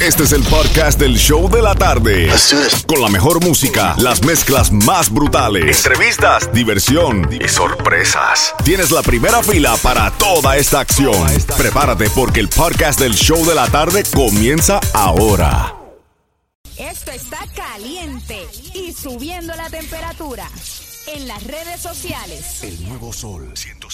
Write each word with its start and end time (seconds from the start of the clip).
Este 0.00 0.22
es 0.22 0.32
el 0.32 0.44
podcast 0.44 1.00
del 1.00 1.16
show 1.16 1.50
de 1.50 1.60
la 1.60 1.74
tarde. 1.74 2.30
Con 2.86 3.02
la 3.02 3.08
mejor 3.08 3.44
música, 3.44 3.96
las 3.98 4.22
mezclas 4.22 4.70
más 4.70 5.12
brutales, 5.12 5.84
entrevistas, 5.84 6.52
diversión 6.52 7.28
y 7.32 7.48
sorpresas. 7.48 8.54
Tienes 8.64 8.92
la 8.92 9.02
primera 9.02 9.42
fila 9.42 9.76
para 9.82 10.12
toda 10.12 10.56
esta 10.56 10.78
acción. 10.78 11.26
Prepárate 11.56 12.08
porque 12.10 12.38
el 12.38 12.48
podcast 12.48 13.00
del 13.00 13.14
show 13.14 13.44
de 13.44 13.56
la 13.56 13.66
tarde 13.66 14.04
comienza 14.14 14.78
ahora. 14.94 15.74
Esto 16.78 17.10
está 17.10 17.40
caliente 17.56 18.46
y 18.74 18.92
subiendo 18.92 19.52
la 19.56 19.68
temperatura. 19.68 20.48
En 21.08 21.26
las 21.26 21.42
redes 21.42 21.80
sociales. 21.80 22.62
El 22.62 22.86
nuevo 22.86 23.12
sol 23.12 23.52
106.7. 23.54 23.87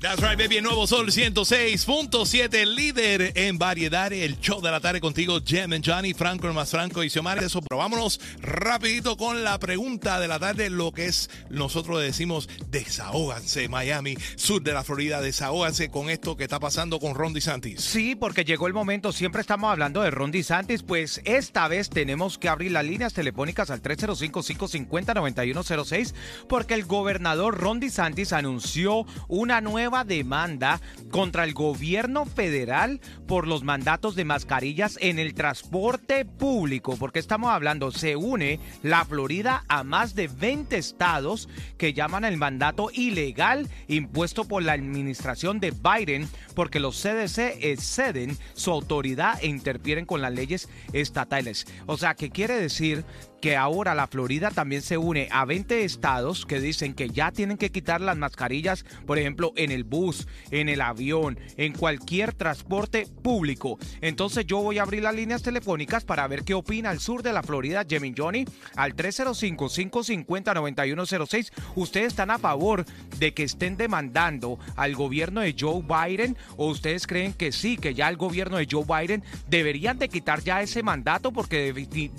That's 0.00 0.20
right, 0.20 0.38
baby. 0.38 0.60
Nuevo 0.60 0.86
Sol 0.86 1.06
106.7, 1.06 2.66
líder 2.66 3.32
en 3.34 3.56
variedad. 3.56 4.12
El 4.12 4.38
show 4.40 4.60
de 4.60 4.70
la 4.70 4.78
tarde 4.78 5.00
contigo, 5.00 5.40
Jem 5.42 5.72
and 5.72 5.82
Johnny, 5.84 6.12
Franco, 6.12 6.46
el 6.46 6.52
más 6.52 6.70
Franco 6.70 7.02
y 7.02 7.08
Xiomara. 7.08 7.40
Eso, 7.40 7.62
pero 7.62 7.78
vámonos 7.78 8.20
rapidito 8.40 9.16
con 9.16 9.42
la 9.42 9.58
pregunta 9.58 10.20
de 10.20 10.28
la 10.28 10.38
tarde, 10.38 10.68
lo 10.68 10.92
que 10.92 11.06
es, 11.06 11.30
nosotros 11.48 12.02
decimos, 12.02 12.46
desahóganse, 12.68 13.70
Miami, 13.70 14.18
sur 14.36 14.62
de 14.62 14.74
la 14.74 14.84
Florida, 14.84 15.22
desahóganse 15.22 15.88
con 15.88 16.10
esto 16.10 16.36
que 16.36 16.44
está 16.44 16.60
pasando 16.60 17.00
con 17.00 17.14
Ron 17.14 17.32
DeSantis. 17.32 17.80
Sí, 17.80 18.14
porque 18.14 18.44
llegó 18.44 18.66
el 18.66 18.74
momento, 18.74 19.12
siempre 19.12 19.40
estamos 19.40 19.72
hablando 19.72 20.02
de 20.02 20.10
Ron 20.10 20.30
DeSantis, 20.30 20.82
pues 20.82 21.22
esta 21.24 21.68
vez 21.68 21.88
tenemos 21.88 22.36
que 22.36 22.50
abrir 22.50 22.72
las 22.72 22.84
líneas 22.84 23.14
telefónicas 23.14 23.70
al 23.70 23.80
305-550-9106, 23.82 26.12
porque 26.48 26.74
el 26.74 26.84
gobernador 26.84 27.58
Ron 27.58 27.80
DeSantis 27.80 28.34
anunció 28.34 29.06
una 29.28 29.62
nueva 29.62 29.85
demanda 30.04 30.80
contra 31.10 31.44
el 31.44 31.54
gobierno 31.54 32.26
federal 32.26 33.00
por 33.26 33.46
los 33.46 33.62
mandatos 33.62 34.14
de 34.14 34.24
mascarillas 34.24 34.98
en 35.00 35.18
el 35.18 35.34
transporte 35.34 36.24
público, 36.24 36.96
porque 36.96 37.18
estamos 37.18 37.50
hablando, 37.50 37.90
se 37.92 38.16
une 38.16 38.60
la 38.82 39.04
Florida 39.04 39.64
a 39.68 39.84
más 39.84 40.14
de 40.14 40.28
20 40.28 40.76
estados 40.76 41.48
que 41.78 41.92
llaman 41.92 42.24
el 42.24 42.36
mandato 42.36 42.90
ilegal 42.92 43.68
impuesto 43.88 44.44
por 44.44 44.62
la 44.62 44.72
administración 44.72 45.60
de 45.60 45.72
Biden, 45.72 46.28
porque 46.54 46.80
los 46.80 47.00
CDC 47.00 47.58
exceden 47.62 48.36
su 48.54 48.70
autoridad 48.70 49.38
e 49.42 49.46
interfieren 49.46 50.06
con 50.06 50.22
las 50.22 50.32
leyes 50.32 50.68
estatales. 50.92 51.66
O 51.86 51.96
sea, 51.96 52.14
que 52.14 52.30
quiere 52.30 52.54
decir 52.54 53.04
que 53.40 53.56
ahora 53.56 53.94
la 53.94 54.06
Florida 54.06 54.50
también 54.50 54.82
se 54.82 54.98
une 54.98 55.28
a 55.30 55.44
20 55.44 55.84
estados 55.84 56.46
que 56.46 56.60
dicen 56.60 56.94
que 56.94 57.10
ya 57.10 57.32
tienen 57.32 57.58
que 57.58 57.70
quitar 57.70 58.00
las 58.00 58.16
mascarillas, 58.16 58.84
por 59.06 59.18
ejemplo, 59.18 59.52
en 59.56 59.70
el 59.70 59.84
bus, 59.84 60.26
en 60.50 60.68
el 60.68 60.80
avión, 60.80 61.38
en 61.56 61.72
cualquier 61.72 62.32
transporte 62.32 63.06
público. 63.22 63.78
Entonces 64.00 64.46
yo 64.46 64.58
voy 64.58 64.78
a 64.78 64.82
abrir 64.82 65.02
las 65.02 65.14
líneas 65.14 65.42
telefónicas 65.42 66.04
para 66.04 66.26
ver 66.28 66.44
qué 66.44 66.54
opina 66.54 66.90
el 66.90 67.00
sur 67.00 67.22
de 67.22 67.32
la 67.32 67.42
Florida, 67.42 67.84
Jemin 67.88 68.14
Johnny, 68.16 68.44
al 68.74 68.96
305-550-9106. 68.96 71.52
¿Ustedes 71.74 72.08
están 72.08 72.30
a 72.30 72.38
favor 72.38 72.84
de 73.18 73.34
que 73.34 73.42
estén 73.42 73.76
demandando 73.76 74.58
al 74.76 74.94
gobierno 74.94 75.40
de 75.40 75.54
Joe 75.58 75.82
Biden 75.82 76.36
o 76.56 76.68
ustedes 76.68 77.06
creen 77.06 77.32
que 77.32 77.52
sí, 77.52 77.76
que 77.76 77.94
ya 77.94 78.08
el 78.08 78.16
gobierno 78.16 78.56
de 78.56 78.66
Joe 78.70 78.84
Biden 78.84 79.22
deberían 79.48 79.98
de 79.98 80.08
quitar 80.08 80.42
ya 80.42 80.62
ese 80.62 80.82
mandato 80.82 81.32
porque 81.32 81.72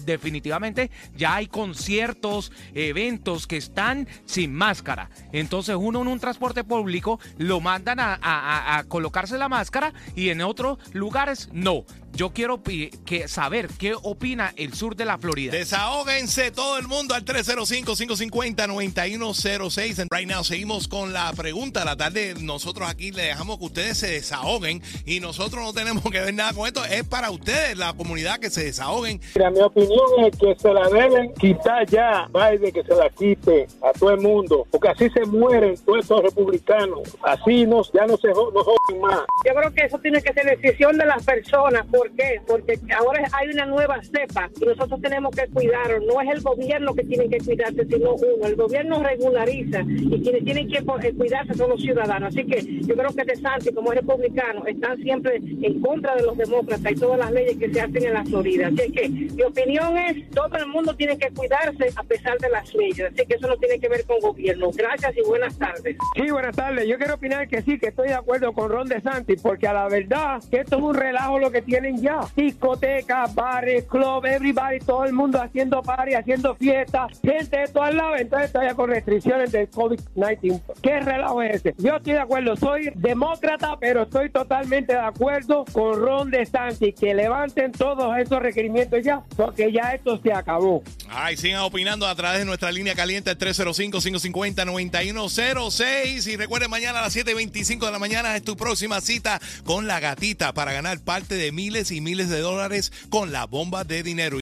definitivamente 0.05 0.91
ya 1.17 1.35
hay 1.35 1.47
conciertos, 1.47 2.51
eventos 2.73 3.47
que 3.47 3.57
están 3.57 4.07
sin 4.25 4.53
máscara. 4.53 5.09
Entonces 5.31 5.75
uno 5.77 6.01
en 6.01 6.07
un 6.07 6.19
transporte 6.19 6.63
público 6.63 7.19
lo 7.37 7.59
mandan 7.59 7.99
a, 7.99 8.17
a, 8.21 8.83
colocarse 8.85 9.37
la 9.37 9.49
máscara 9.49 9.93
y 10.15 10.29
en 10.29 10.41
otros 10.41 10.77
lugares 10.93 11.49
no. 11.51 11.85
Yo 12.17 12.31
quiero 12.31 12.61
que 12.63 12.89
saber 13.27 13.67
qué 13.77 13.93
opina 13.93 14.51
el 14.57 14.73
sur 14.73 14.95
de 14.95 15.05
la 15.05 15.19
Florida. 15.19 15.51
Desahóguense 15.51 16.49
todo 16.49 16.79
el 16.79 16.87
mundo 16.87 17.13
al 17.13 17.23
305-550-9106. 17.23 19.99
And 19.99 20.11
right 20.11 20.27
now 20.27 20.43
seguimos 20.43 20.87
con 20.87 21.13
la 21.13 21.31
pregunta 21.33 21.85
la 21.85 21.95
tarde. 21.95 22.33
Nosotros 22.41 22.89
aquí 22.89 23.11
le 23.11 23.21
dejamos 23.21 23.59
que 23.59 23.65
ustedes 23.65 23.99
se 23.99 24.07
desahoguen 24.07 24.81
y 25.05 25.19
nosotros 25.19 25.63
no 25.63 25.73
tenemos 25.73 26.03
que 26.05 26.19
ver 26.19 26.33
nada 26.33 26.53
con 26.53 26.65
esto. 26.65 26.83
Es 26.85 27.03
para 27.03 27.29
ustedes, 27.29 27.77
la 27.77 27.93
comunidad, 27.93 28.39
que 28.39 28.49
se 28.49 28.63
desahoguen. 28.63 29.21
Mira, 29.35 29.51
mi 29.51 29.61
opinión 29.61 30.25
es 30.25 30.35
que 30.39 30.55
se 30.55 30.73
la 30.73 30.89
deben 30.89 31.35
quitar 31.35 31.85
ya, 31.85 32.27
Biden, 32.33 32.73
que 32.73 32.83
se 32.83 32.95
la 32.95 33.11
quite 33.11 33.67
a 33.83 33.93
todo 33.93 34.09
el 34.09 34.21
mundo, 34.21 34.65
porque 34.71 34.89
así 34.89 35.07
se 35.11 35.23
mueren 35.25 35.77
todos 35.85 35.99
estos 35.99 36.23
republicanos. 36.23 37.15
Así 37.21 37.67
no, 37.67 37.83
ya 37.93 38.07
no 38.07 38.17
se 38.17 38.29
no 38.29 38.63
joden 38.63 39.01
más. 39.01 39.19
Yo 39.45 39.53
creo 39.53 39.71
que 39.71 39.85
eso 39.85 39.99
tiene 39.99 40.19
que 40.19 40.33
ser 40.33 40.45
decisión 40.45 40.97
de 40.97 41.05
las 41.05 41.23
personas. 41.23 41.85
¿Por 41.85 42.06
qué? 42.15 42.41
Porque 42.45 42.79
ahora 42.95 43.27
hay 43.33 43.49
una 43.49 43.65
nueva 43.65 43.99
cepa 44.03 44.49
y 44.59 44.65
nosotros 44.65 45.01
tenemos 45.01 45.35
que 45.35 45.47
cuidarnos. 45.47 46.05
No 46.05 46.21
es 46.21 46.29
el 46.29 46.41
gobierno 46.41 46.93
que 46.93 47.03
tiene 47.03 47.29
que 47.29 47.37
cuidarse, 47.39 47.85
sino 47.85 48.13
uno. 48.13 48.47
El 48.47 48.55
gobierno 48.55 49.03
regulariza 49.03 49.81
y 49.87 50.21
quienes 50.21 50.43
tienen 50.43 50.67
que 50.67 50.83
cuidarse 50.83 51.53
son 51.53 51.69
los 51.69 51.81
ciudadanos. 51.81 52.29
Así 52.29 52.45
que 52.45 52.61
yo 52.81 52.95
creo 52.95 53.13
que 53.13 53.23
De 53.23 53.35
Santi, 53.35 53.73
como 53.73 53.91
es 53.91 53.99
republicano, 53.99 54.65
están 54.65 54.97
siempre 54.97 55.35
en 55.37 55.81
contra 55.81 56.15
de 56.15 56.23
los 56.23 56.37
demócratas 56.37 56.91
y 56.91 56.95
todas 56.95 57.19
las 57.19 57.31
leyes 57.31 57.57
que 57.57 57.73
se 57.73 57.81
hacen 57.81 58.03
en 58.03 58.13
la 58.13 58.23
Florida. 58.23 58.67
Así 58.67 58.91
que 58.91 59.09
mi 59.09 59.43
opinión 59.43 59.97
es, 59.97 60.29
todo 60.29 60.55
el 60.57 60.67
mundo 60.67 60.95
tiene 60.95 61.17
que 61.17 61.29
cuidarse 61.31 61.89
a 61.95 62.03
pesar 62.03 62.37
de 62.39 62.49
las 62.49 62.73
leyes. 62.73 63.11
Así 63.11 63.25
que 63.25 63.35
eso 63.35 63.47
no 63.47 63.57
tiene 63.57 63.79
que 63.79 63.89
ver 63.89 64.05
con 64.05 64.19
gobierno. 64.19 64.71
Gracias 64.71 65.15
y 65.17 65.21
buenas 65.21 65.57
tardes. 65.57 65.97
Sí, 66.15 66.31
buenas 66.31 66.55
tardes. 66.55 66.87
Yo 66.87 66.97
quiero 66.97 67.15
opinar 67.15 67.47
que 67.47 67.61
sí, 67.61 67.77
que 67.77 67.87
estoy 67.87 68.09
de 68.09 68.15
acuerdo 68.15 68.53
con 68.53 68.69
Ron 68.69 68.87
DeSantis, 68.87 69.41
porque 69.41 69.67
a 69.67 69.73
la 69.73 69.87
verdad 69.87 70.41
que 70.49 70.59
esto 70.59 70.77
es 70.77 70.81
un 70.81 70.95
relajo 70.95 71.39
lo 71.39 71.51
que 71.51 71.61
tienen 71.61 71.96
ya. 72.01 72.19
Discotecas, 72.35 73.33
bares, 73.33 73.85
club, 73.85 74.25
everybody, 74.25 74.79
todo 74.79 75.05
el 75.05 75.13
mundo 75.13 75.41
haciendo 75.41 75.81
party, 75.81 76.13
haciendo 76.13 76.55
fiestas, 76.55 77.19
gente 77.21 77.57
de 77.57 77.67
todos 77.67 77.93
lados. 77.93 78.19
Entonces 78.19 78.51
todavía 78.51 78.75
con 78.75 78.89
restricciones 78.89 79.51
del 79.51 79.69
COVID-19. 79.69 80.61
¿Qué 80.81 80.99
relajo 80.99 81.41
es 81.41 81.55
ese? 81.55 81.75
Yo 81.77 81.95
estoy 81.95 82.13
de 82.13 82.19
acuerdo, 82.19 82.55
soy 82.55 82.91
demócrata, 82.95 83.77
pero 83.79 84.03
estoy 84.03 84.29
totalmente 84.29 84.93
de 84.93 84.99
acuerdo 84.99 85.65
con 85.71 85.99
Ron 85.99 86.31
DeSantis, 86.31 86.95
que 86.95 87.13
levanten 87.13 87.71
todos 87.71 88.17
esos 88.17 88.39
requerimientos 88.39 89.03
ya, 89.03 89.23
porque 89.35 89.71
ya 89.71 89.93
esto 89.93 90.19
se 90.21 90.33
acabó. 90.33 90.83
Ay, 91.09 91.37
sigan 91.37 91.61
opinando 91.61 92.07
a 92.07 92.15
través 92.15 92.39
de 92.39 92.45
nuestra 92.45 92.71
línea 92.71 92.95
caliente 92.95 93.37
305-550-9106. 93.37 96.27
Y 96.27 96.35
recuerden, 96.35 96.69
mañana 96.69 96.99
a 96.99 97.03
las 97.03 97.15
7.25 97.15 97.85
de 97.85 97.91
la 97.91 97.99
mañana 97.99 98.35
es 98.35 98.43
tu 98.43 98.57
próxima 98.57 99.01
cita 99.01 99.39
con 99.63 99.87
la 99.87 99.99
gatita 99.99 100.53
para 100.53 100.73
ganar 100.73 100.99
parte 100.99 101.35
de 101.35 101.51
y 101.91 102.01
miles 102.01 102.29
de 102.29 102.39
dólares 102.39 102.91
con 103.09 103.31
la 103.31 103.45
bomba 103.45 103.83
de 103.83 104.03
dinero. 104.03 104.35